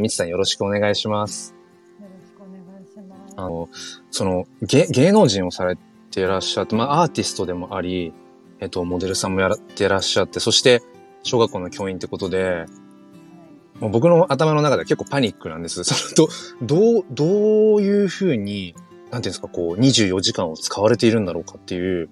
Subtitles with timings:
[0.00, 1.54] みつさんよろしくお願いします。
[2.00, 3.34] よろしくお願いします。
[3.36, 3.68] あの、
[4.10, 5.76] その、芸、芸能人をされ
[6.10, 8.12] ていらっしゃって、まあ、アーティストでもあり、
[8.60, 10.82] えっと、モデルさんもやってらっしゃって、そして、
[11.22, 12.66] 小学校の教員ってことで、
[13.80, 15.84] もう僕の頭の中では結構パニックなんです。
[15.84, 16.28] その、ど、
[16.62, 18.74] どう、どういうふうに、
[19.10, 22.10] なんていうんですか、こう、24時間を使われているんだろうかっていう、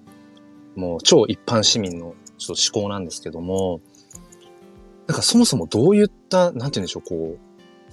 [0.75, 3.81] もう超一般市民のちょっと思考なんですけども、
[5.07, 7.48] なんかそもそもどういった、なんて言うんでしょう、こう、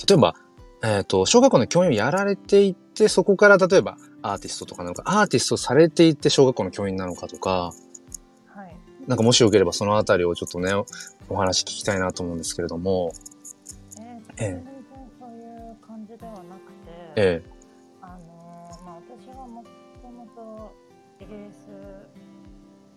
[0.09, 0.35] 例えば、
[0.83, 7.73] えっ、と、小学校の教員をやられていて、そこから例えばアーティストとかなのか、アーティストされていて小学校の教員なのかとか、
[8.47, 8.77] はい。
[9.07, 10.73] なんかもしよければそのあたりをちょっとね、
[11.29, 13.13] お話聞きたいなと思うんですけれども、
[13.99, 14.75] えー、ええ全然
[15.19, 17.43] そういう感じではなくて、え
[18.03, 19.65] あのーまあ、私はも
[20.03, 20.73] ともと
[21.21, 21.69] イギリス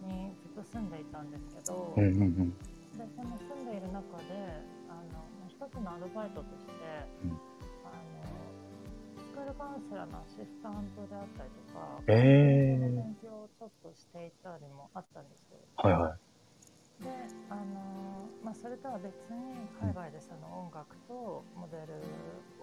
[0.05, 2.49] にずっと住んでいたんですけど、えうんうんうん。
[2.51, 4.35] でその住んでいる中で
[4.89, 6.71] あのまあ一つのアルバイトとして、
[7.27, 7.35] うん
[7.83, 8.23] あの
[9.19, 15.59] スクールカウンセラーのアシスタントであったりとか、ええ勉強をちょっとしていたりもあったんですよ。
[15.75, 16.15] はいは
[17.03, 17.11] で、
[17.51, 21.99] あのーまあ、それとは別に海外でその音楽とモデル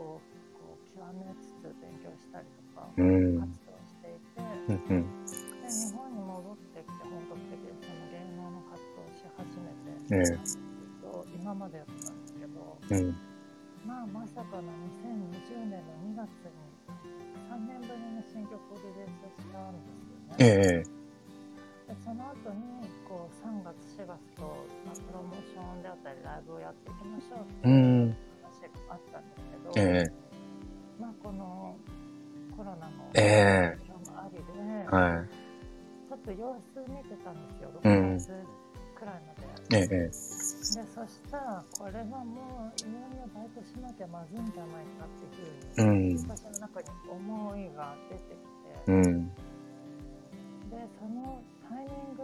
[0.01, 0.17] を
[0.57, 3.01] こう極めつつ勉強したりとかい。
[3.01, 3.45] うん。
[3.45, 5.25] 活動していて、うんうん。
[5.61, 10.65] で日本に戻ってきて本格的にその芸能の活動をし始めて、ええずっ
[11.05, 12.26] と今までやってたんです
[12.91, 13.17] うん。
[13.87, 14.63] まあ、まさかの
[15.05, 16.59] 2020年の2月に
[17.51, 19.09] 3年ぶりに新曲をリリー
[19.39, 20.83] スしたんですよね。
[20.83, 20.97] ええ
[21.87, 24.43] でその後にこう3月4月と、
[24.85, 27.71] まあ、プロモーションであったりライブをやっていきましょうってう。
[27.71, 28.59] いうん話
[28.89, 29.43] があったんです
[29.75, 30.13] けど、ええ
[31.01, 31.77] まあこの
[32.57, 34.39] コロナのええ影響もあり
[34.91, 35.29] で、はい。
[36.09, 38.27] ちょっと様子見てたんですようん6月
[38.99, 39.35] くらいま
[39.71, 39.77] で。
[39.77, 40.11] えええ
[40.75, 46.29] でそしたらこれはもういよいよバイトしなきゃまずいんじゃないかっていうふうに、うん。
[46.29, 48.93] 私の中に思いが出てきて。
[48.93, 49.29] うん。
[49.31, 52.23] でそのタイミング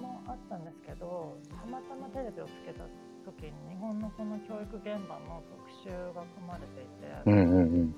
[0.00, 2.84] もあったんですけどたまたまテレビをつけた
[3.24, 7.94] 時に日本のこの教育現場の特集が組まれていて、うんうんうん。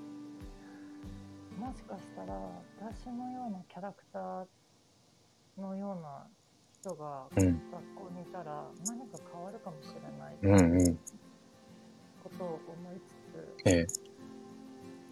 [1.58, 2.34] もしかしたら
[2.80, 4.46] 私のようなキャラクター
[5.60, 6.26] のような
[6.82, 7.60] 人が学うん。
[7.94, 10.97] 校にいたら何か変わるかもしれないうんうん。
[12.25, 13.87] ことを思いつつ、ええ。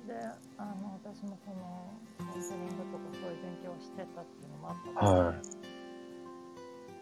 [0.09, 0.15] で
[0.59, 5.37] あの私もそのカウンセリングとかそういう勉強をしてたっていうのもあったので、はい。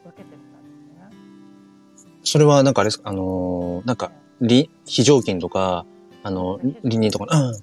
[0.09, 2.21] 受けてみたんですよね。
[2.25, 4.12] それはなんかあれですか、あのーなんか、
[4.43, 5.87] り、非常勤とか、
[6.23, 7.55] あの、離任とか、うん。
[7.55, 7.62] 商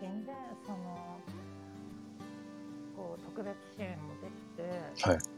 [0.00, 0.32] 品で
[0.66, 1.20] その
[2.96, 4.28] こう特別支援もで
[4.96, 5.37] きて、はい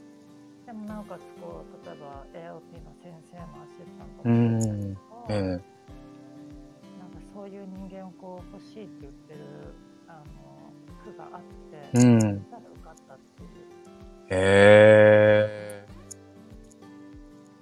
[4.24, 5.00] うんと。
[5.00, 5.64] か、ええなんか
[7.34, 9.40] そういう人間をこう欲しいって言ってる
[10.08, 10.22] あの
[11.04, 11.40] 区があっ
[11.92, 12.18] て、うん。
[12.18, 12.26] 受
[12.84, 13.48] かったっていう。
[14.30, 15.86] へえ。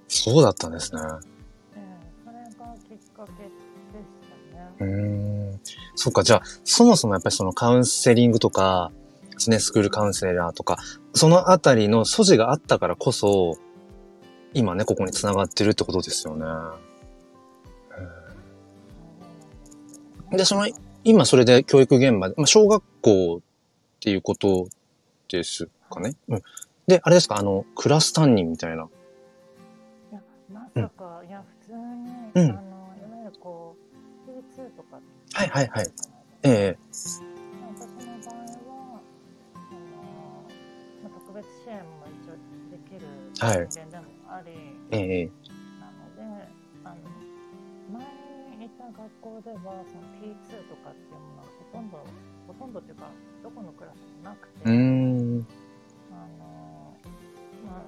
[0.07, 1.01] そうだったんですね。
[1.75, 3.57] ええそれがきっかけでし
[4.49, 4.69] たね。
[4.79, 5.59] うーん。
[5.95, 8.91] そっか、じゃあ、そもそもやっぱりそのカウンセリングとか、
[9.47, 10.77] ね、スクールカウンセラーとか、
[11.13, 13.57] そのあたりの素地があったからこそ、
[14.53, 16.45] 今ね、ここに繋がってるってことですよね。
[20.31, 20.67] でその
[21.03, 23.41] 今それで教育現場で、まあ、小学校っ
[23.99, 24.67] ていうこと
[25.27, 26.13] ですかね。
[26.27, 26.41] うん。
[26.87, 28.87] で、あれですか、あの、クラス担任みたいな。
[30.11, 30.21] いや、
[30.51, 31.79] まさか、いや、普通に、
[32.35, 32.61] うんあの、
[32.97, 33.75] いわゆるこ
[34.27, 34.99] う、P2 とか。
[35.33, 35.87] はいはいはい。
[36.43, 37.21] ええ私の
[38.23, 39.01] 場合は、
[39.53, 40.45] あの、
[41.03, 42.33] まあ、特別支援も一応
[42.71, 43.07] できる
[43.39, 44.51] はい人間でもあり、
[44.91, 45.31] ええ
[45.79, 46.47] なので、
[46.83, 46.95] あの、
[47.91, 51.97] 前にいた学校では、その P2 とかっていうものはほとんど、
[52.47, 53.09] ほとんどっていうか、
[53.43, 54.69] どこのクラスもなくて。
[56.11, 56.95] あの
[57.65, 57.81] まあ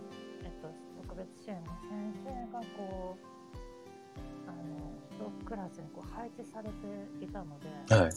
[0.43, 0.69] えっと、
[1.01, 8.11] 特別支援の先生がこうあの一クラスにこう配置されていたので、はい。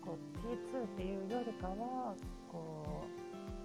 [0.00, 2.14] こう P2 っていうよりかは
[2.50, 3.19] こう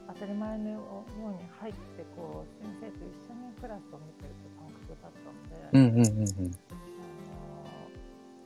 [0.07, 6.55] 当たり前のように入ってこう先生と一緒にクラスを見てるという感覚だったので、うんうんうんうん。
[6.69, 6.77] あ
[7.33, 7.45] の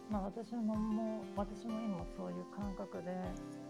[0.09, 3.11] まあ、私ももう私も今そういう感覚で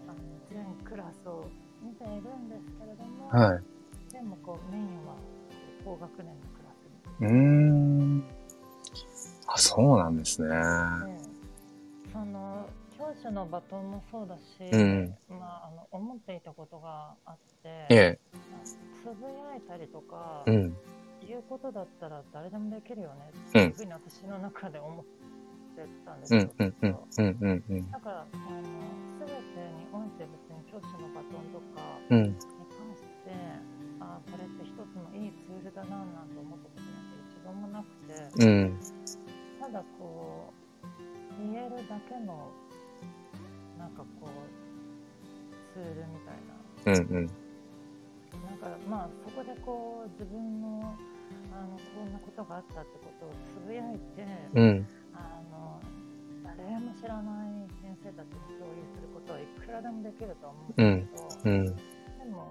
[0.06, 1.44] あの全クラスを
[1.82, 3.62] 見ているんですけれども、はい。
[4.12, 5.16] でもこうメインは
[5.84, 6.70] 高学年のクラ
[7.18, 8.24] スにうーん。
[9.46, 10.48] あ、そうなんですね。
[10.48, 10.54] で
[12.12, 12.66] その
[13.00, 15.16] 教師のバトンもそうだし、うん。
[15.30, 18.18] まあ、あの思っていたことがあって、ええ。
[19.00, 20.76] つぶやいたりとか、うん。
[21.24, 25.04] いうことだったら誰でもできるよねっていうふうに私の中で思っ
[25.76, 26.44] てたんですよ。
[26.58, 27.90] うん、うん、うん、うん、うん、うん。
[27.90, 28.68] だから、あの、
[29.16, 31.80] すべてにおいて別に教師のバトンとか
[32.10, 32.44] うん、に関
[33.00, 33.32] して、
[34.00, 37.88] あこれって一つのいいツールだななんて思ったことなんて一度もなく
[38.36, 38.80] て、うん、
[39.58, 40.60] ただこう、
[41.40, 42.50] 言えるだけの、
[43.80, 46.60] なんかこう、ツールみたいな。
[46.84, 47.26] うん、うん。
[48.46, 50.94] なんかまあそこでこう自分の
[51.52, 55.80] あのこんなことがあったってことをつぶやいて、うん、あの
[56.44, 61.72] 誰も知らない先生たちに共有することはいくらでもできるとは思うんですけど、うん、で
[62.30, 62.46] も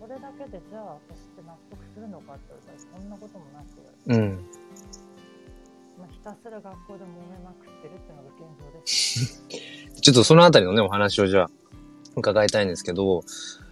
[0.00, 4.49] それだけでじゃあ私って納得するのかって言ったらそんなこともなく、うん。
[6.24, 9.42] たすら学校で揉めまくってるってのが現状です。
[10.00, 11.50] ちょっとそのあたりのね、お話をじゃあ、
[12.16, 13.22] 伺いたいんですけど、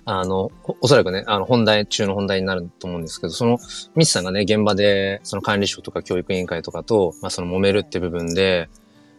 [0.04, 3.58] あの、おおそらくね、あの、本題中の本題になると思うんですけど、その、
[3.94, 8.68] ミスさんがね、現場で、その管理職とか教育委員会とかと、まあ、その揉めるって部分で、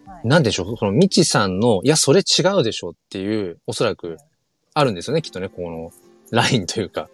[0.08, 4.18] はい、なんでしょう、その、みちさんの、いや、それ違うでしょっていう、おそらく、
[4.74, 5.92] あるんですよね、きっとね、この、
[6.32, 7.10] ラインというか。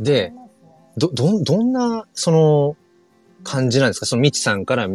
[0.00, 0.32] で
[0.96, 2.76] ど、ど、どんな、その、
[3.44, 4.06] 感じなんですか？
[4.06, 4.88] そのみちさんから、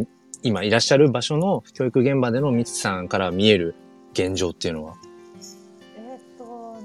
[0.43, 3.75] 今いらっしゃる場所の教育現場でのみちさんから見える
[4.13, 4.95] 現状っていうのは？
[5.97, 6.77] えーっと、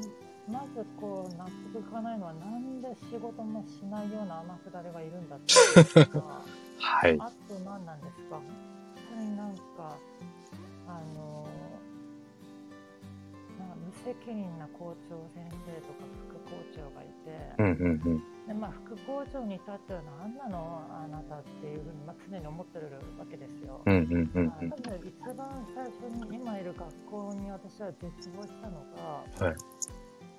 [0.51, 6.43] まずこう納得いかないのは、なんで仕事もしないような天下りがいるんだっていうか、
[6.81, 7.17] はい。
[7.21, 8.43] あと何なんですか、本
[9.17, 9.61] 当になんか、
[10.89, 11.47] あの
[13.73, 18.47] か無責任な校長先生とか副校長がいて、うんうんうん。
[18.47, 23.81] でまあ、副校長に至っては何なのあなたっていうふうに、まあ、常に思ってるわけですよ。
[23.87, 28.85] うんうんうんまあ多分一番最初に今いる学校に私は絶望したの
[29.41, 29.57] が、はい。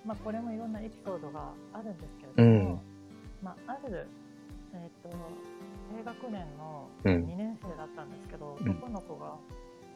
[0.06, 2.80] まあ、これもいろんなエピソードがあるんですけれども、うん。
[3.42, 4.06] まあ、ある、
[4.74, 5.10] えー、と
[5.96, 7.26] 低学年のうん。
[7.26, 8.72] 2年生だったんですけど、うん。
[8.72, 9.38] 男の子が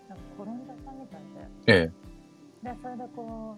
[0.10, 1.22] なんか転んじゃったみたい
[1.68, 2.17] ええ。
[2.68, 3.56] ででそれでこ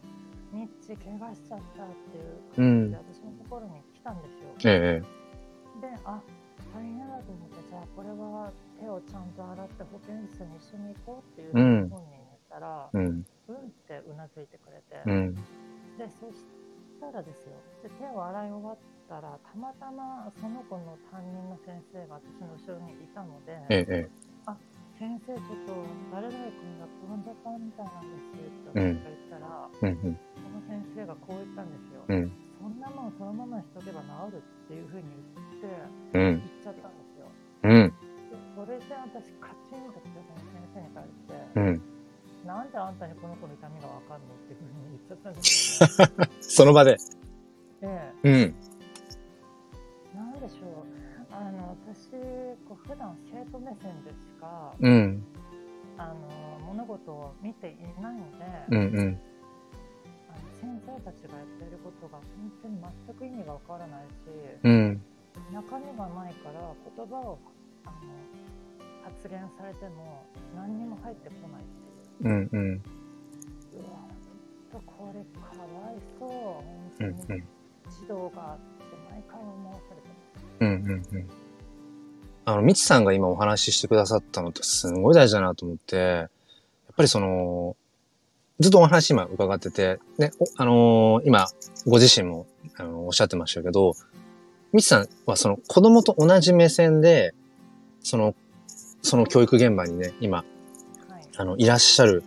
[0.53, 4.69] うニッチ怪我しちゃったっていううん感じで私のところに来たんですよ。
[4.69, 5.81] ええ。
[5.81, 6.21] で、あ、
[6.73, 13.21] 大変だと思って、じゃあこれは手をちゃんと洗って保健室に一緒に行こうっていう本人に言ったら、うん、うん。
[13.21, 13.25] っ
[13.87, 15.33] てうなずいてくれて、うん。
[15.97, 16.45] で、そし
[16.99, 18.77] たらですよ、で手を洗い終わっ
[19.07, 24.09] たら、たまたまその子の担任の先生が私の後ろにいたので、ええ。
[24.99, 25.71] 先生、ちょっと
[26.11, 30.19] 誰々君が転んじゃったみたいなんですって言ったら、うんうん。
[30.35, 32.03] その先生がこう言ったんですよ。
[32.03, 32.27] うん。
[32.59, 35.07] そんなもんそのままにしとけば治るっていうふうに
[35.39, 35.71] 言っ
[36.11, 36.43] て、うん。
[36.43, 37.31] 言っちゃったんですよ。
[37.63, 37.87] うん。
[37.87, 41.81] でそれで私カチンときてその先生に対して、うん。
[42.43, 45.87] なんであんたにこの子の痛みがわかんのっていうふうに言っちゃったんですよ、
[46.19, 46.27] ね。
[46.43, 46.99] その場で。
[47.87, 48.35] えうん。
[48.35, 48.53] え、なん
[54.81, 55.23] うん。
[55.97, 59.19] あの、物事を見ていないので、うんうん。
[60.29, 62.77] あの先生たちがやっていることが本当に
[63.07, 64.29] 全く意味がわからないし、
[64.63, 65.01] うん。
[65.53, 67.39] 中身がないから言葉を
[67.85, 67.95] あの
[69.03, 72.33] 発言されても何にも入ってこないっていう。
[72.33, 72.71] うんうん。
[72.73, 74.07] うわ、
[74.71, 76.29] ちょっとこれかわいそう。
[76.29, 77.47] 本当にうんうん。
[77.89, 80.45] 児童がって毎回思わされてます。
[80.59, 81.48] うんうんうん。
[82.49, 86.29] あの、みちさんが今お話ししてくださったのってすごい大事だなと思って、やっ
[86.97, 87.75] ぱりその、
[88.59, 91.45] ずっとお話今伺ってて、ね、おあのー今、
[91.85, 93.93] ご自身も、あのおっしゃってましたけど、
[94.73, 97.35] みちさんはその子供と同じ目線で、
[98.01, 98.33] その、
[99.03, 100.43] その教育現場にね、今、は
[101.19, 101.27] い。
[101.37, 102.23] あの、いらっしゃる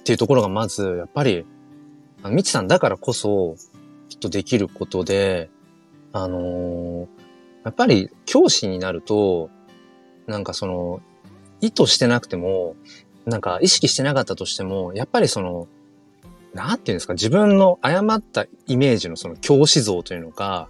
[0.00, 1.44] っていうところがまず、やっぱり、
[2.22, 3.56] あの、みちさんだからこそ、
[4.08, 5.50] きっとできることで、
[6.14, 7.19] あのー
[7.64, 9.50] やっぱり教師になると、
[10.26, 11.00] なんかその、
[11.60, 12.76] 意図してなくても、
[13.26, 15.68] なんか意識してなかったとしても、やっぱりその、
[16.54, 20.68] なんていうんですか、自分の誤ったイメージのその教師像というのか、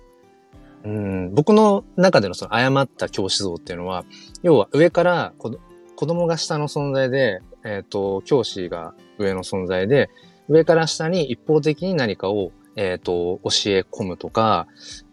[0.85, 4.04] うん、僕の中でのその誤った教師像っていうのは、
[4.42, 10.09] 要は上から子供が下の存在で、えっ、と、教師が上の存在で、
[10.49, 14.66] 上から下に一方的に何かを、えっ、と、教え込むとか、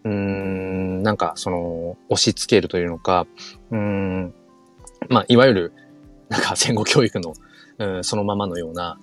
[0.04, 3.26] うん、なんか、その、押し付けるというのか、
[3.70, 4.34] うん、
[5.08, 5.72] まあ、いわゆる、
[6.28, 7.34] なんか戦後教育の、
[7.78, 8.98] うん、そのままのような、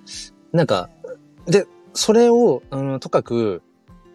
[0.52, 0.90] なんか、
[1.46, 3.62] で、それを、うん、とかく、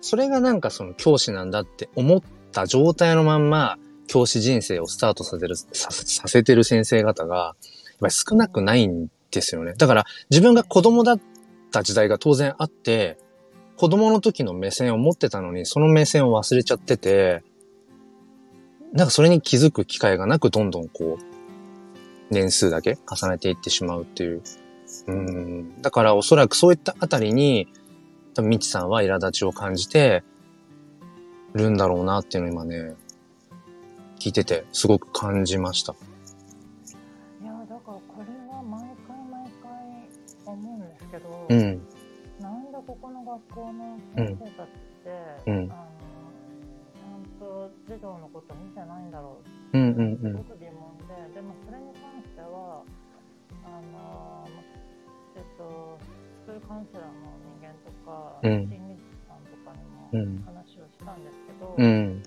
[0.00, 7.54] それがなんかその教師なんだって思った状態のまんま、教師人生をスタートさせる、させさせてる先生方が、やっ
[8.00, 9.74] ぱり少なくないんですよね。
[9.76, 11.20] だから、自分が子供だっ
[11.70, 13.18] た時代が当然あって、
[13.80, 17.42] 子供の時の目線を持ってたのに、その目線を忘れちゃってて、
[18.92, 21.24] なんかそれに気づく機会がなく、どんどんこう、
[22.28, 24.42] 年数だけ重ねていってしまうっていう。
[25.06, 25.80] うん。
[25.80, 27.68] だからおそらくそういったあたりに、
[28.34, 30.24] 多分みちさんは苛立ちを感じて
[31.54, 32.96] るんだろうなっていうのを今ね、
[34.18, 35.94] 聞いててすごく感じました。
[37.42, 39.72] いやだからこれは毎回毎回
[40.44, 41.80] 思うんですけど、うん。
[42.90, 45.14] ここの学校の先生たちって、
[45.46, 45.86] うんあの
[46.90, 49.38] ちゃんと児童のこと見てないんだろ
[49.72, 50.34] ううんうんうん。
[50.34, 52.82] すごく疑問で、でもそれに関しては
[53.62, 54.62] あの、ま
[55.36, 57.14] えっと、スクールカウンセラーの
[57.62, 59.70] 人間とか、うん心理師さんとか
[60.10, 62.22] うんにも話をしたんですけど、うん。
[62.22, 62.26] で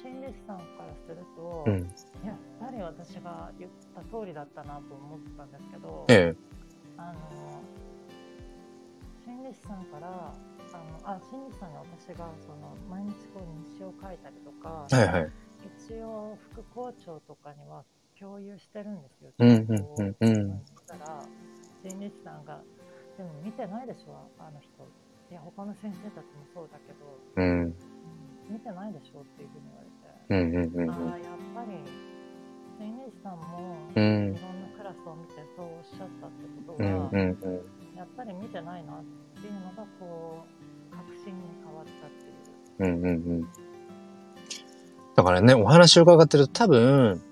[0.00, 1.76] 心理師さんからすると、うん。
[2.24, 6.36] やっぱり私が言った通りだったなと思ったんですけど、ええ。
[6.96, 7.60] あの
[9.24, 10.34] 心理師さんから
[10.72, 10.78] あ
[11.08, 15.32] のあ心理師さんに私がその毎日こう日誌を書いたりとか、はいはい。
[15.88, 17.84] 一応副校長とかには
[18.20, 19.32] 共有してるんですよ。
[19.38, 21.24] うんうんうんうんそしたら
[21.82, 22.60] 心理師さんが
[23.16, 24.68] 「でも見てないでしょあの人」
[25.30, 27.62] いや他の先生たちもそうだけど、うん。
[27.62, 27.74] うん
[28.50, 29.94] 見てないでしょっていうふうに言われて、
[30.28, 31.80] うんうんうんああやっぱり
[32.76, 34.34] 心理師さんもういん。
[34.34, 37.83] ろんなクラスを見てそうおっしゃったってことうんは、うんうん。
[37.96, 39.04] やっぱり見てないなっ
[39.40, 40.44] ていうのがこ
[40.92, 42.96] う確信に変わったっていう。
[42.96, 43.48] うんうんうん。
[45.14, 47.22] だからね、お話を伺ってると多分、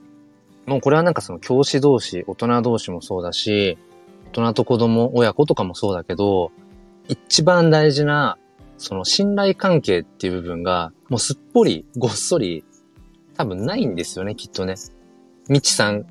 [0.66, 3.76] もうこれはなんかその教師同士、大人同士もそうだし、
[4.28, 6.52] 大人と子供、親子とかもそうだけど、
[7.08, 8.38] 一番大事な、
[8.78, 12.64] その信頼関係っていう部分が、もうすっぽり、ごっそり、
[13.36, 14.76] 多分ないんですよね、きっとね。
[15.48, 16.06] みちさん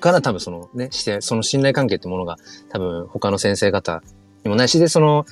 [0.00, 2.36] から多分そのね、して、その信頼関係ってものが
[2.68, 4.02] 多分他の先生方
[4.44, 5.24] にもないし、で、その、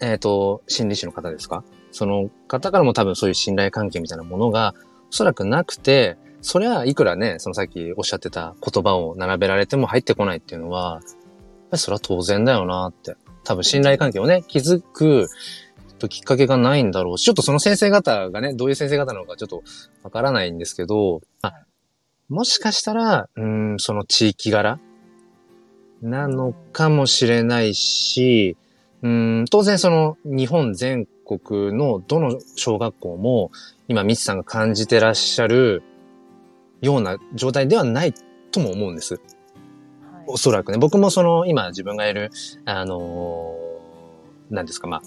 [0.00, 1.64] えっ、と、心理師の方ですか？
[1.92, 4.74] その方からも多分そういう信頼関係みたいなものが
[5.10, 11.02] おそらくなくて、それはいくらね、そのさっきおっしゃってた言葉を並べられても入ってこないっていうのは、
[11.74, 13.16] それは当然だよなって。
[13.44, 15.28] 多分信頼関係をね、築く
[16.08, 19.62] きっかけがないんだろうし、ちょっとその先生方がね、どういう先生方なのかちょっと
[20.02, 21.52] わからないんですけど、あ
[22.30, 24.78] もしかしたら、うーん、その地域柄？
[26.00, 28.56] なのかもしれないし、
[29.02, 33.50] うーん、当然その日本全国のどの小学校も
[33.88, 35.82] 今、ミツさんが感じてらっしゃる
[36.80, 38.14] ような状態ではない
[38.52, 39.14] とも思うんです。
[39.14, 39.22] はい
[40.32, 40.78] おそらくね。
[40.78, 42.30] 僕もその今自分がいる、
[42.64, 45.02] あのー、なんですか、まあ、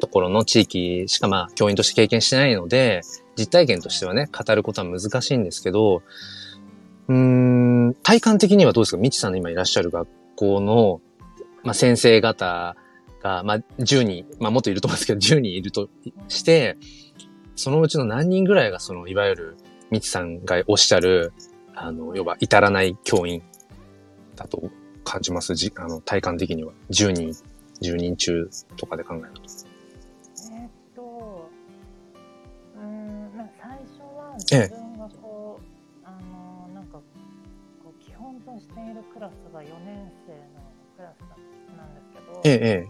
[0.00, 3.00] ところの地域しかまあ教員として経験してないので、
[3.36, 6.02] 実体験としてはね、語ることは難しいんですけど、
[7.08, 8.96] うん、体感的にはどうですか？
[8.98, 11.00] みちさんの今いらっしゃる学校の、
[11.62, 12.76] まあ、先生方
[13.22, 15.88] が、まあ、10人、まあ、もっといると思うんですけど、10人いると
[16.28, 16.76] して、
[17.54, 19.56] そのうちの何人ぐらいがその、いわゆる、
[19.90, 21.32] みちさんがおっしゃる、
[21.74, 23.42] あの、要は、至らない教員
[24.34, 24.70] だと
[25.04, 25.54] 感じます？
[25.54, 26.72] じあの、体感的には。
[26.90, 27.30] 10人、
[27.82, 29.65] 10人中とかで考えると。
[34.40, 36.98] 自分がこう、あのなんか
[37.82, 41.20] こう基本としているクラスが4年生のクラス
[41.76, 42.88] なんですけど、ええ、え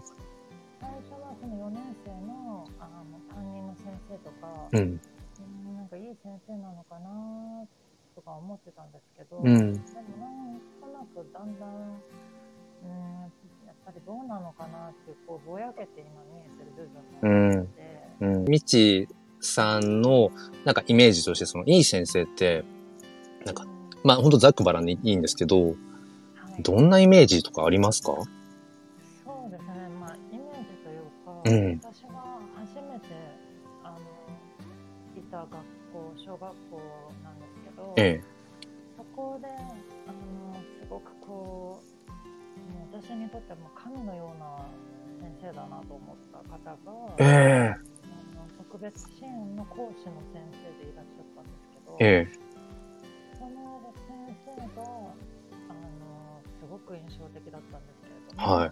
[0.79, 4.77] 最初はその4年生のあの担任の先生とか、え。
[4.77, 4.83] うん。
[4.83, 5.01] うん
[5.77, 7.63] なんかいい先生なのかな
[8.15, 9.73] とか思ってたんですけど、うん。
[9.73, 18.45] でもなんとなくだんだん、うん、やっぱりどうなのかなっていう、こうぼやけて今見えてる部分があって、うん。
[18.45, 19.07] みち
[19.39, 20.31] さんの、
[20.65, 22.63] なんかイメージとして、その、いい先生って、
[23.45, 23.65] なんか、
[24.03, 25.77] まあ、ほんとざっくばらんにいいんですけど、はい
[26.63, 28.13] どんなイメージとかありますか？
[28.15, 28.17] そ
[29.47, 33.05] うですね、まあ、イメージというか、うん私が初めて
[33.83, 33.97] あの
[35.15, 36.81] いた学校、小学校
[37.23, 38.21] なんですけど、ええ。
[38.97, 42.09] そこであのすごくこう、
[42.73, 44.65] もう私にとっても神のような
[45.21, 46.77] 先生だなと思った方が、
[47.19, 47.96] ええ。
[48.57, 52.33] 特別支援の講師の先生でいらっしゃったんですけど、ええ。
[53.37, 58.71] その先生があのすごく印象的だったんですけれども、はい。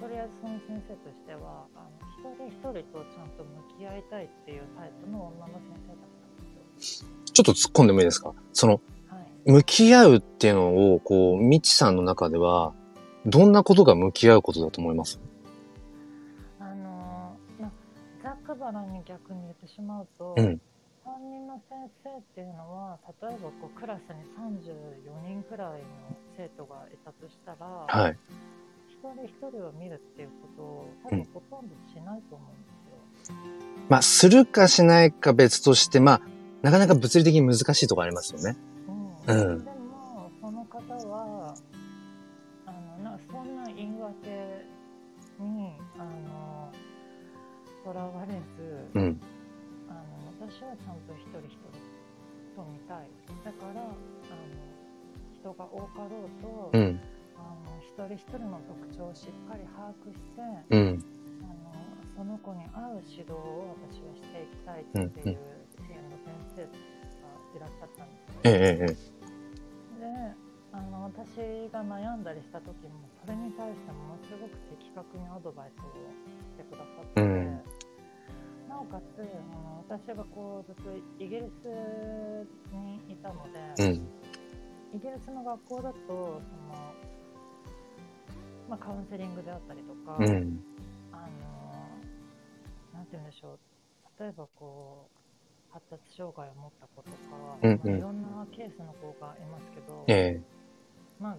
[0.00, 6.32] とりあえずその先生としてはあの一人一人とちゃんと向き合いたいっていうタイプの女の先生だった
[6.74, 7.08] んですよ。
[7.32, 8.34] ちょっと突っ込んでもいいですか？
[8.52, 12.72] その、はい、向き合うっていうのを、こう、みちさんの中では、
[13.26, 15.20] どんなことが向き合うことだと思います？
[18.72, 20.60] ざっくばらんに逆に言ってしまうと、うん
[21.02, 28.18] 担任の先生っていうのは例えばこうクラスに34人くらいの生徒がいたとしたら、はい。
[28.86, 33.34] 一人一人を見るっていうことを多分ほとんどしないと思うんですよ。
[33.88, 36.20] まあ、するかしないか別として、まあ、
[36.62, 38.56] なかなか物理的に難しいところありますよね。
[39.26, 39.79] うんうん
[47.84, 49.20] とらわれず、うん。
[49.88, 51.72] あの私はちゃんと一人一人
[52.56, 53.08] と見たい
[53.44, 53.96] だからあの
[55.32, 57.00] 人が多かろうと、うん。
[57.36, 61.04] あの一人一人の特徴をしっかり把握して、うん。
[61.42, 61.72] あの
[62.16, 65.38] その子に合う指導を私はしていきたいっていう
[65.80, 66.68] 支援の先生が
[67.56, 68.40] いらっしゃったんですよ。
[68.44, 69.20] ええええ。
[70.00, 70.06] で
[70.72, 75.82] あの私が悩んだりした時もそれに対してものすごく的確にアドバイスを
[76.46, 77.20] してくださって、
[78.90, 79.22] かつあ
[79.54, 81.66] の私がこうずっとイギリス
[82.74, 83.44] にいたの
[83.76, 83.92] で、うん。
[84.92, 86.40] イギリスの学校だとその、
[88.68, 90.60] まあ、カウンセリングであったりとか、うん。
[91.12, 91.28] あの
[92.92, 93.58] なんて言うんでしょう
[94.20, 97.16] 例えばこう発達障害を持った子とか、
[97.62, 100.40] うんうんまあいろんなケースの子がいますけど、ええ。
[101.20, 101.36] まあ、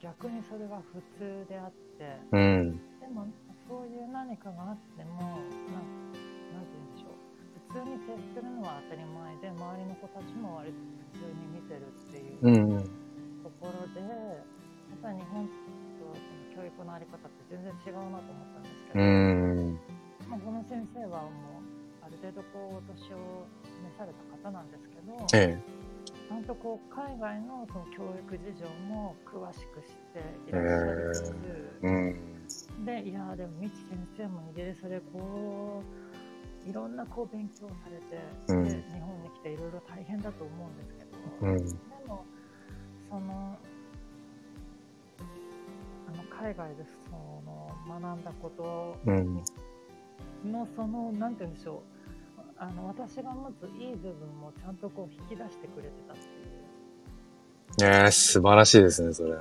[0.00, 2.80] 逆にそれが普通であってうん。
[3.00, 3.26] でも
[3.68, 5.28] そういう何かがあってもなん
[5.72, 6.03] な
[7.74, 10.78] 通に接するのは当たり前で周りの子たちも割と
[11.18, 12.86] 普通に見てるっていううん。
[13.42, 14.06] ところで、や
[14.94, 15.42] っぱり日本
[15.98, 19.74] とその教育のあり方って全然違うなと思ったんですけうど、ん。
[20.30, 23.42] まあ、この先生はもうある程度こうお年を
[23.82, 25.62] 召された方なんですけど、ええ。
[26.06, 31.34] ちゃんとこう海外のその教育事情も詳しく知っていらっしゃりつつ、
[31.82, 32.86] うん。
[32.86, 36.03] でいやーでも未知先生もイギリスでこう
[36.68, 41.56] いろんなこう勉強されて、うんで日本に来ていろいろ大変だと思うんですけど、うん。
[41.58, 41.74] で
[42.06, 42.24] も
[43.08, 43.58] その
[46.08, 49.42] あの海外でその学んだことうん。
[50.50, 51.82] のそのなんて言うんでしょ
[52.38, 56.64] うあの私が持ついい部分もちゃんとこう引き出してくれてたっていう
[57.82, 59.32] ええ、素晴らしいですね、それ。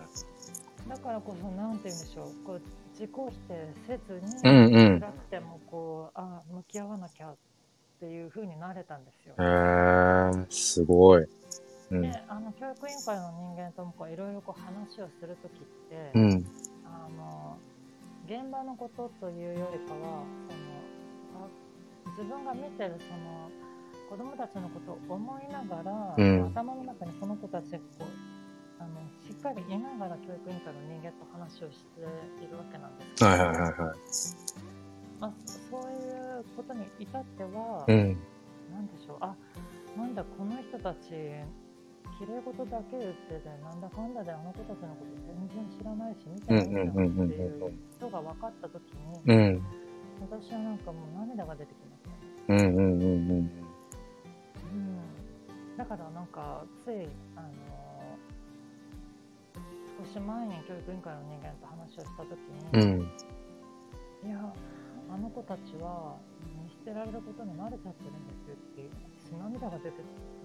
[0.90, 2.62] だからこそなんて言うんでしょうこう
[2.94, 7.36] 自己否定せずにうんうん辛くてもこうあ向き合わなきゃっ
[8.00, 9.36] ていう風になれたんですよ。
[9.40, 11.26] ええ、すごい。
[11.92, 12.02] うん。
[12.02, 16.46] であの教育委員会の人間ともこういろいろこう話をするときって、うん。
[16.86, 17.58] あの
[18.26, 21.48] 現場のことというよりかはそのあ
[22.18, 23.50] 自分が見てるその
[24.10, 28.04] 子供たちのことを思いながら、うん頭の中にその子たちがこう
[28.80, 33.74] あのしっかりいながら教育委員会の人間と話をしているわけなんですけど、はいはいはいはい。
[35.20, 38.18] まあ、そういうことに至っては、うん。
[38.74, 39.36] なんでしょうあ
[39.96, 41.10] なんだこの人たち
[42.18, 48.82] 綺麗事だけ言っててなんだかんだであの子たちのこと全然知らないし見てないんだっていう人が分かった時
[49.28, 49.64] に、うん。
[50.22, 53.52] 私はなんかもう涙が出てきましたよね、うんうんうんうん。
[54.74, 57.50] うん、だからなんかついあの
[60.04, 62.38] 少し前に教育委員会の人間と話をした時
[62.76, 64.28] に、うん。
[64.28, 64.54] いや
[65.10, 66.18] あの子たちは
[66.62, 68.90] 見捨てられることに慣れちゃってるんですよっていう
[69.22, 69.90] 私涙が出て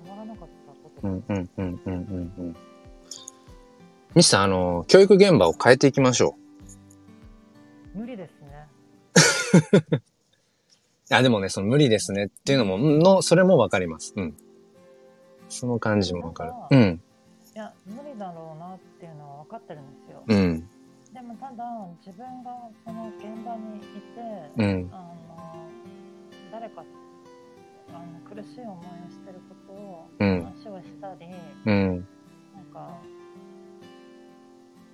[0.05, 2.57] 止まらなかったことが、うんうんうんうんうんうん。
[4.15, 6.37] ミスさん、あの、教育現場を変えていきましょ
[7.95, 7.99] う。
[7.99, 8.69] 無理ですね
[11.11, 14.13] あ、でもね、その無理ですねっていうのも、の、それもわかります。
[14.17, 14.37] うん。
[15.49, 16.53] その感じもわかる。
[16.71, 17.01] うん。
[17.59, 20.63] いや無理だろうなっていうのは分かってるんですよ、うん。
[21.13, 21.65] でもただ
[22.07, 22.55] 自分が
[22.87, 23.81] その現場にい
[24.15, 24.23] て、
[24.59, 24.89] うん。
[24.93, 25.67] あの
[26.53, 26.85] 誰か
[27.89, 31.27] あの苦しい思いをしてることをうん話をしたり、
[31.67, 32.07] うん。
[32.55, 32.95] なんか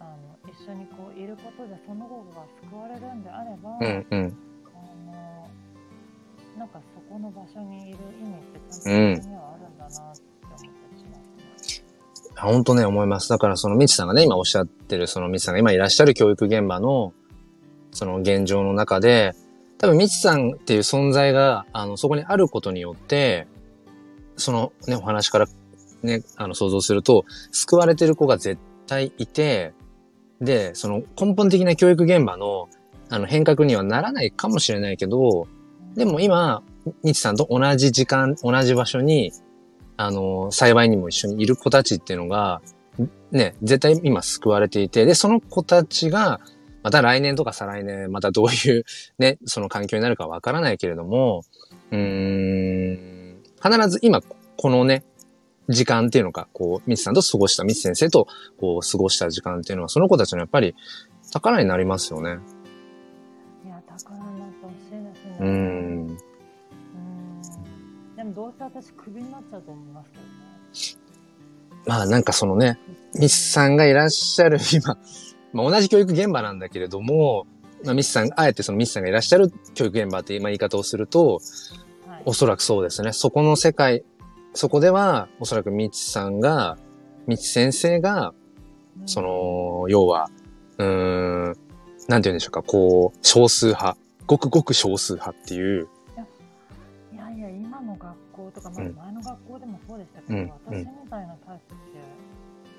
[0.00, 0.16] あの
[0.50, 4.06] 一緒にこういることでその子が救われるんであれば、うん。
[4.10, 4.36] うん。
[4.72, 5.50] あの
[6.56, 10.93] なんかそこの場所にいる意味ってちゃんとそこにはあるんだなって思ったりしますね。
[12.36, 13.28] 本当ね、思います。
[13.28, 17.12] だから、その、みちさんがね、今おっしゃってる、その、みちさんが今いらっしゃる教育現場の、
[17.92, 19.32] その、現状の中で、
[19.78, 23.46] 多分、みちさんっていう存在が、あの、そこにあることによって、
[24.36, 25.46] その、ね、お話から、
[26.02, 29.72] ね、あの、想像すると、救われてる子が絶対いて、
[30.40, 32.68] で、その、根本的な教育現場の、
[33.10, 35.46] あの、変革にはならないかもしれないけど、
[35.94, 36.62] でも今、
[37.02, 39.32] みちさんと同じ時間、同じ場所に、
[39.96, 42.60] あの、幸いにも一緒にいる子たちっていうのが、
[43.30, 46.40] ね、絶対今救われていて、で、その子たちが、
[46.82, 48.84] また来年とか再来年、またどういう
[49.18, 51.42] ね、 その環境になるかわからないけれども、
[51.90, 54.20] うーん、必ず今、
[54.56, 55.04] このね、
[55.68, 58.28] 時間っていうのか、こう、みつさんと過ごした、みつ先生と、
[58.58, 60.74] こう、過ごした時間っていうのは、その子たちのやっぱり、
[61.32, 62.38] 宝になりますよね。
[63.64, 65.36] いや宝になってほしいですね。
[65.40, 65.93] うーん。
[68.24, 70.28] うんでもどうせ私クビになっちゃうと思いますけどね。
[71.86, 72.78] まあなんかそのね、
[73.14, 74.96] ミスさんがいらっしゃる今、
[75.52, 77.46] まあ同じ教育現場なんだけれども、
[77.84, 81.40] まあミスさん、あえてそのミスさんがいらっしゃる教育現場っていうまあ言い方をすると、はい
[82.26, 83.12] おそらくそうですね。
[83.12, 84.02] そこの世界、
[84.54, 86.78] そこでは、おそらくミツさんが、
[87.26, 88.32] ミツ先生が、
[88.98, 90.30] うんその、要は、
[90.78, 91.56] うーん、なんて
[92.06, 95.88] 言うんでしょうか、こう、少数派、ごくごく少数派っていう、
[98.54, 101.78] とか、まあ、うん前の学校でもそうでしたけど、うん私みたいなタイプっ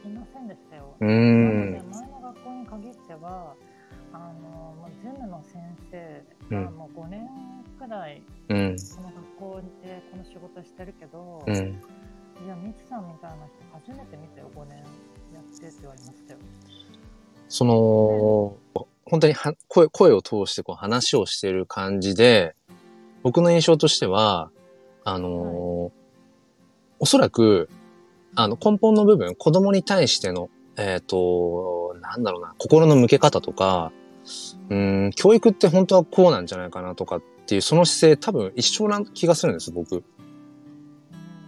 [0.03, 0.95] ていませんでしたよ。
[0.99, 3.55] うーなのんで、、前の学校に限っては、
[4.13, 5.61] あの、もうゼムの先
[5.91, 6.23] 生
[6.55, 7.27] うんがもう5年
[7.77, 11.55] くらい、うん、この学校でこの仕事してるけど、うん。
[11.55, 13.47] いや、みつさんみたいな
[13.83, 14.77] 人初めて見たよ、5年
[15.33, 16.39] やってって言われましたよ。
[17.47, 22.55] その、本当には声声を通してこう話をしている感じで、
[23.23, 24.51] 僕の印象としては、
[25.05, 26.05] あのー
[26.99, 27.69] おそらく、
[28.35, 33.91] あの、根本の部分、子供に対しての、えっ、と、なんだろうな、心の向け方とか、
[34.69, 40.03] うーん、教育って本当はこうなんじゃないかなとかっていう、その姿勢多分一緒な気がするんです、僕。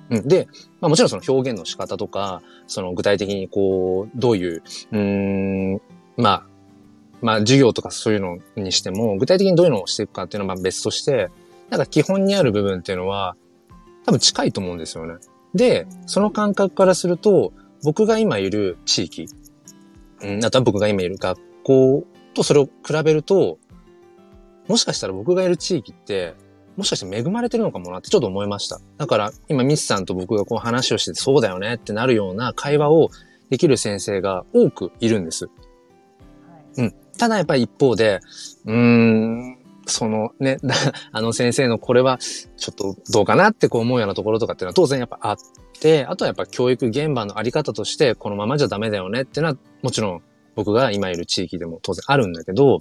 [0.10, 0.48] うんうん、で、
[0.80, 5.82] まあもちろんその表現の仕方とか、その具体的にこう、どういう、うーん、
[6.18, 6.48] まあ、
[7.22, 11.30] まあ授業とかそういうのにしても、具体的にどういうのをしていくかっていうのはまあ別として、
[11.70, 13.36] なんか基本にある部分っていうのは、
[14.08, 15.16] 多分近いと思うんですよね。
[15.54, 19.28] でう、んその感覚からすると、僕が今いる地域、
[20.22, 23.60] うん、あとは僕が今いる学校とそれを比べると、
[24.68, 26.36] もしかしたら僕がいる地域って、
[26.78, 28.80] もしかして恵まれてるのかもなってちょっと思いました。
[28.98, 33.10] だから今ミスさんと僕がこう話をしててそうだよねってなるような会話を
[33.50, 35.46] できる先生が多くいるんです。
[35.46, 35.52] は
[36.78, 36.94] いうん。
[37.18, 38.20] ただやっぱり一方で、
[38.66, 39.57] うーん、
[39.88, 40.58] そのね、
[41.12, 45.38] あの先生のこれはちょっとどうかなってこう思うようなところとかっていうのは当然やっぱあっ
[45.80, 50.22] て、あとはやっぱ教育現場のあり方としてこのままじゃダメだよねっていうのはもちろん
[50.56, 52.78] 僕が今いる地域でも当然あるんだけど、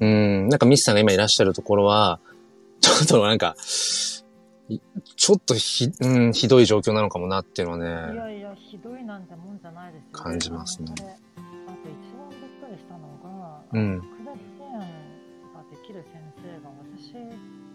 [0.00, 2.20] ううんん、なんかミスさんが今いらっしゃるところは、
[2.80, 3.54] ちょっとなんか、
[4.68, 4.80] い
[5.16, 10.08] ちょっとひ、うん、ひどい状況なのかもなっていうのいはね、やいや、ひどいなんてもんじゃないですよ。
[10.12, 14.15] 感じますねあと一番びっくりしたのが、うん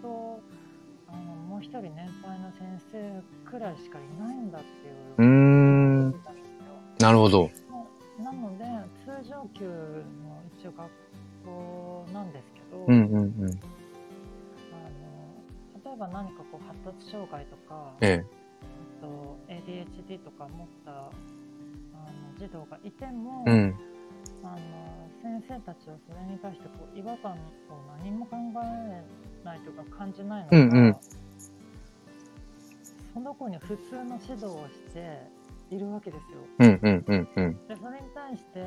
[0.00, 0.40] と
[1.08, 4.94] あのもう一人年配の先生くらいしかいないんだっていう。
[5.18, 6.54] うーん、聞いたんですよ
[7.00, 7.50] なるほど。
[8.18, 8.64] なので、
[9.04, 10.90] 通常級の一応学
[11.44, 13.44] 校なんですけど、うんうんうん。
[13.44, 13.50] あの
[15.84, 18.24] 例えば何かこう発達障害とか、え
[19.00, 21.10] あと ADHD とか持ったあの
[22.38, 23.50] 児童がいても、え。
[23.50, 23.91] うん。
[24.44, 24.58] あの
[25.22, 27.36] 先生たちはそれに対してこう違和感を
[27.98, 30.96] 何も考えないというか感じないのが、うんうん
[33.14, 35.28] その子に普通の指導をして
[35.70, 36.38] いるわけですよ。
[36.60, 37.66] うんうんうんうん。
[37.68, 38.62] でそれに対して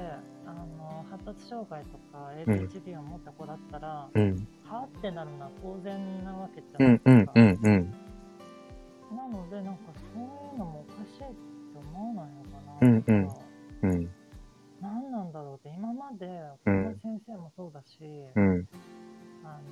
[0.46, 4.48] あの発達障害とかうん ADHD を持った子だったら、うん。
[4.64, 7.12] はってなるのは当然なわけじゃうないですか。
[7.12, 9.18] んうんうんうん。
[9.18, 9.82] なので、なんか
[10.14, 11.36] そういうのもおかしいって
[11.96, 12.50] 思わないのか
[12.82, 13.30] なうんうん
[13.82, 14.10] うん。
[15.70, 16.26] って、今まで
[16.66, 17.98] うんこの先生もそうだし、
[18.36, 18.68] うん。
[19.44, 19.64] あの、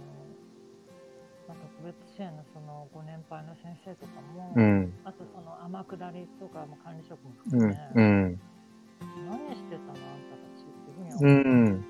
[1.48, 4.94] まあ、特別支援のそのご年配の先生とかも、うん。
[5.04, 7.78] あとその天下りとかも管理職もうん含め、。
[7.96, 8.40] うん。
[9.30, 11.70] 何してたのあんたたちっていうふうにはう思う。
[11.70, 11.86] ん。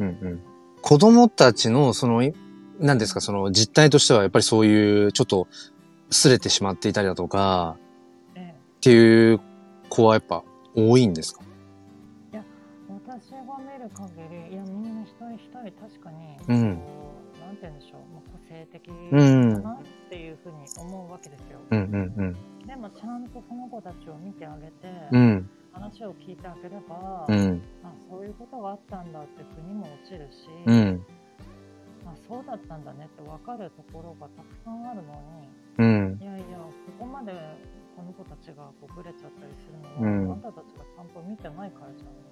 [0.00, 0.06] うん。
[0.06, 0.40] うん。
[0.82, 2.34] 子供たちの、その、い
[2.80, 5.46] 何ですか、その実態としてはやっぱりそういう、ちょっと、
[6.10, 7.76] 擦れてしまっていたりだとか、
[8.34, 9.40] えっていう
[9.88, 10.42] 子はやっぱ
[10.74, 11.42] 多いんですか？
[13.82, 21.58] る限り、いや、みんな一人一人確かに、うんこうなんて言うんでしょう、まあ、個性的うんだなっていうふうに思うわけですよ。
[21.70, 22.66] うんうんうん。
[22.66, 24.72] でもちゃんとその子たちを見てあげて、
[25.10, 25.50] うん。
[25.72, 27.62] 話を聞いてあげれば、うん。
[27.82, 31.06] あそういうことがあったんだって腑にも落ちるし、うん。
[32.06, 35.12] あそうだったんだねって分かるところがたくさんあるの
[35.78, 36.18] うん。
[36.18, 37.32] にいやいやそこまで
[37.96, 42.22] この子たちがこうブレちゃったりするのは、うんあんたたちがちゃんと見てないからじゃん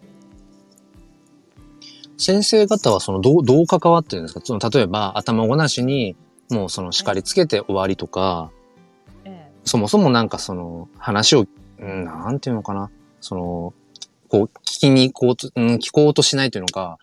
[2.21, 4.43] 先生方はそのどう、どう関わってるんですか？
[4.45, 6.17] その例えば頭ごなしに
[6.51, 8.51] もうその叱りつけて終わりとか、
[9.25, 11.47] ええそもそもなんかその話を、
[11.79, 12.91] うんなんていうのかな？
[13.23, 13.75] その、
[14.29, 16.99] こう聞きに行こうと、うん、聞こうとしないというのか、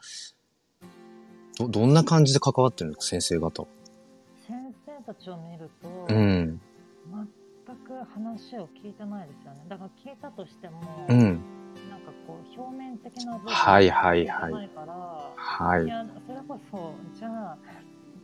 [1.57, 3.19] ど、どんな感じで関わってるんですか？
[3.19, 3.67] 先生方は。
[4.47, 6.61] 先生たちを見ると、うん。
[7.65, 11.41] 全く話を聞いてないですよねだから聞いたとしても、うん。
[12.07, 14.25] かこう表面的な部分がいいはい。
[14.25, 17.57] ないから、はい、いやそれこそじゃあ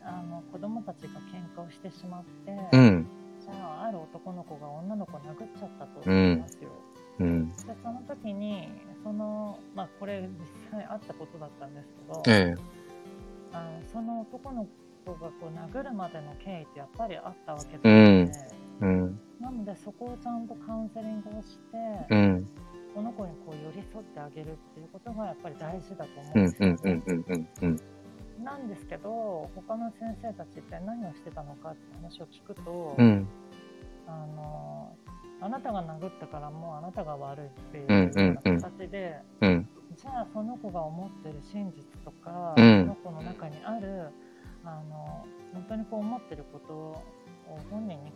[0.06, 3.08] あの子供たちが喧嘩をしてしまって、うん、
[3.39, 6.69] じゃあある男の子が女の子を殴っちゃったと思いますよ。
[7.19, 8.69] うん、でその時に
[9.04, 12.62] その、まあ、これ実際あったことだったんですけど、ええ、
[13.52, 14.67] あのその男の
[15.05, 18.31] 子がこう殴るまでの経緯ってやっぱりあったわけうで、ん
[18.81, 19.19] うん。
[19.39, 21.77] なのでそこをちゃんとカウンセリングをして、
[22.09, 22.47] うん。
[22.95, 27.75] この子にこう寄り添ってあげるっていうことがやっぱり大事だと思ううんですよ。
[28.43, 33.27] なんですけど他の先生たちって何をしてたのかって話を聞くと、うん。
[34.07, 34.95] あの
[35.41, 39.69] あなたが殴ったからもうあなたが悪いっていう形で、うん。
[39.95, 44.09] じゃあその子が思ってる真実とか、うんその子の中にある
[44.65, 47.04] あの本当にこう思ってることを
[47.69, 48.12] 本人に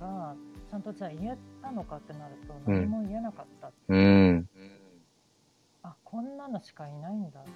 [0.00, 0.34] が
[0.70, 4.48] ちゃんとじゃあ言えたのかってなるとうん何も言えなかった、うん。
[5.82, 7.50] あこんなのしかいないんだって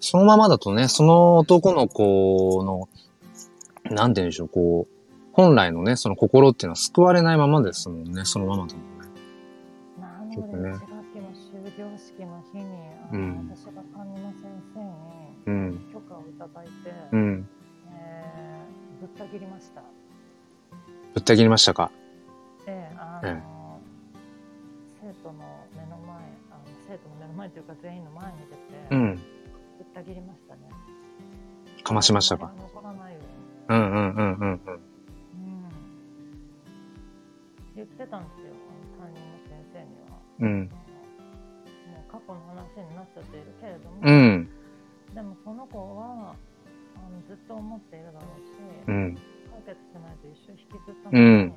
[0.00, 2.88] そのままだとね、その男の子の、
[3.94, 4.94] なんて言うんでしょう、こう、
[5.32, 9.00] 本来のね、その心っていうのは救われないままですもんね、そのままだもんね。
[10.00, 12.64] なのでね1学期の終業式の日に
[13.10, 15.90] あの、うん私が担任の先生にうん。
[15.92, 16.72] 許可をいただいて、
[17.12, 17.48] うん。
[17.92, 19.82] えーぶった切りました。
[21.14, 21.90] ぶった切りましたか？
[22.66, 23.42] で、あの、ええ
[25.02, 26.16] 生徒の目の前、
[26.52, 29.16] あの生徒の目の前というか全員の前に出て、うん。
[29.16, 30.68] ぶった切りましたね。
[31.82, 32.52] かましましたか？
[32.58, 33.20] 残らないよ
[33.70, 34.50] うんうんうんうんうん。
[34.50, 34.60] うん。
[37.74, 38.52] 言ってたんですよ、
[38.98, 40.18] あの担任の先生には。
[40.40, 40.68] うん。
[40.68, 40.68] も
[42.06, 42.54] う過去の話
[42.86, 44.48] になっちゃっているけれども、うん。
[45.14, 46.34] でもその子は
[46.96, 48.52] あのずっと思っているだろうし、
[48.86, 49.14] うん。
[49.64, 51.56] 解決しないと一生引きずったままになっ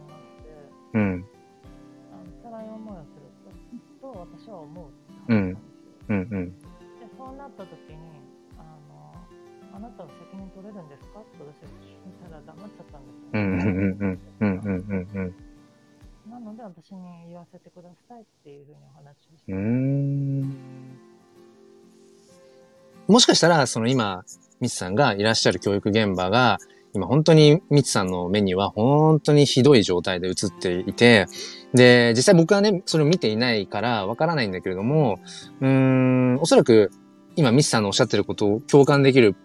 [23.14, 24.24] もしかしたら、その今、
[24.60, 26.58] ミツさんがいらっしゃる教育現場が、
[26.96, 31.28] 今本当にミツさんの目には本当にひどい状態で映っていて、
[31.76, 35.20] で、実際僕はね、それを見ていないからわからないんだけれども、
[35.62, 36.90] うん、おそらく
[37.36, 39.36] 今ミツさんのおっしゃってることを共感できる、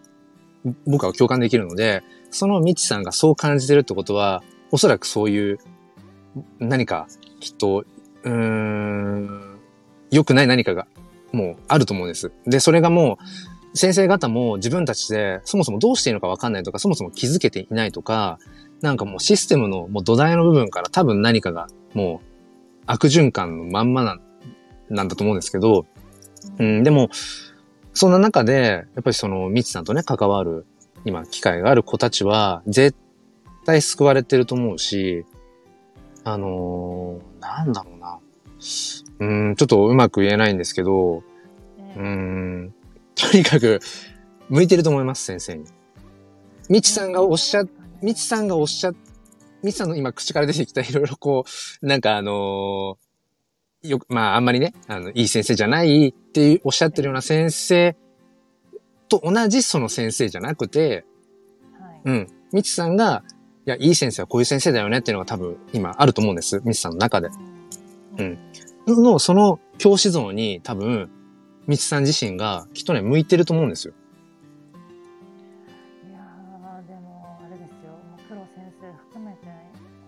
[0.87, 5.59] 僕は共感できるので、そのミツさんがそう感じてるってことは、おそらくそういう
[6.59, 7.07] 何か
[7.39, 7.85] きっと、
[8.23, 9.59] うーん、
[10.11, 10.87] 良くない何かが
[11.33, 12.33] もうあると思うんです。
[12.47, 18.39] で、それがもう、先生方も自分たちでそもそもどうしていいのかわかんないとか、そもそも気づけていないとか、
[18.83, 22.27] なんかもうシステムのもう土台の部分から多分何かがもう
[22.87, 24.21] 悪循環のまんまなん
[24.91, 25.87] なんだと思うんですけど、
[26.59, 27.11] うん、でも、
[27.93, 30.67] そんな中で、やっぱりその、ミツさんとね、関わる、
[31.05, 32.97] 今、機会がある子たちは、絶
[33.65, 35.25] 対救われてると思うし、
[36.25, 38.19] あのーなんだろうな。
[39.21, 41.23] うん、ちょっとうまく言えないんですけど、
[41.77, 42.75] ねうーん、
[43.19, 43.81] とにかく、
[44.49, 45.65] 向いてると思います、先生に。
[46.69, 47.65] みちさんがおっしゃ、
[48.03, 48.93] みちさんがおっしゃ、
[49.63, 51.45] みちさんの今口から出てきたいろいろこ
[51.83, 53.09] う、なんかあのー
[53.83, 57.97] よく、まああんまりね、あの、いい先生じゃないっていうおっしゃってるような先生
[59.09, 61.05] と同じその先生じゃなくて、
[61.81, 62.01] はい。
[62.05, 63.23] うん、みちさんが、
[63.67, 67.29] いや、いい先生はこういう先生だよねっていうのが多分今あると思うんです、みちさんの中で。
[68.19, 68.39] うん。
[68.87, 71.11] の、その教師像に多分、
[71.69, 73.93] みちさん自身がきっとね、向いてると思うんですよ。
[76.09, 79.53] いやーでもあれですよ、もう黒先生含めてこ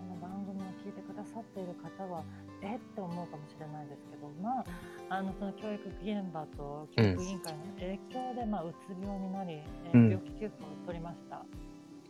[0.09, 2.23] の番組を聞いてくださっている方は
[2.63, 2.79] えっ？
[2.95, 4.65] て思うかもしれないですけど、まあ、
[5.09, 11.45] あのその教育現場と教育委員会の影響で、まあ、うつ病になり、えーうん病気休暇を取りました。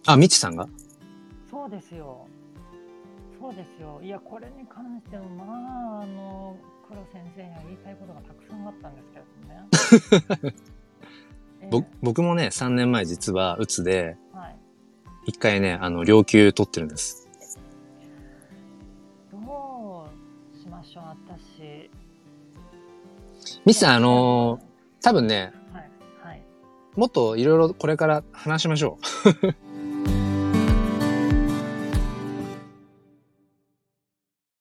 [0.08, 0.66] あ、みちさんが？
[1.50, 2.26] そうですよ。
[3.38, 4.00] そうですよ。
[4.02, 6.56] いや、これに関しても、まあ、あの、
[6.92, 10.56] 黒先生には言いたいことがたくさんあったんですけどね。
[12.02, 14.56] 僕もね、3年前実はうつで、えはい。
[15.28, 17.30] 一回ね、あの、領休取ってるんです。
[19.32, 21.90] どうしましょう、私。
[23.66, 24.72] みちさん、あのー
[25.04, 25.90] 多分ね、はい。
[26.24, 26.44] はい。
[26.96, 29.00] もっといろいろこれから話しましょ
[29.44, 29.71] う。